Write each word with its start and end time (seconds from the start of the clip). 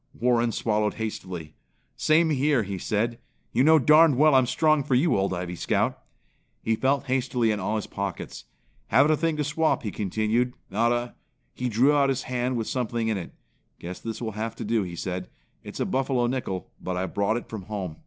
Warren 0.19 0.51
swallowed 0.51 0.95
hastily. 0.95 1.53
"Same 1.95 2.31
here!" 2.31 2.63
he 2.63 2.79
said. 2.79 3.19
"You 3.51 3.63
know 3.63 3.77
darned 3.77 4.17
well 4.17 4.33
I'm 4.33 4.47
strong 4.47 4.83
for 4.83 4.95
you, 4.95 5.15
Old 5.15 5.31
Ivy 5.31 5.55
Scout." 5.55 6.01
He 6.63 6.75
felt 6.75 7.03
hastily 7.05 7.51
in 7.51 7.59
all 7.59 7.75
his 7.75 7.85
pockets. 7.85 8.45
"Haven't 8.87 9.11
a 9.11 9.15
thing 9.15 9.37
to 9.37 9.43
swap," 9.43 9.83
he 9.83 9.91
continued, 9.91 10.55
"not 10.71 10.91
a" 10.91 11.13
He 11.53 11.69
drew 11.69 11.93
out 11.93 12.09
his 12.09 12.23
hand 12.23 12.57
with 12.57 12.65
something 12.65 13.09
in 13.09 13.17
it. 13.19 13.31
"Guess 13.77 13.99
this 13.99 14.19
will 14.23 14.31
have 14.31 14.55
to 14.55 14.65
do," 14.65 14.81
he 14.81 14.95
said. 14.95 15.29
"It's 15.63 15.79
a 15.79 15.85
buffalo 15.85 16.25
nickel, 16.25 16.71
but 16.81 16.97
I 16.97 17.05
brought 17.05 17.37
it 17.37 17.47
from 17.47 17.65
home. 17.65 17.97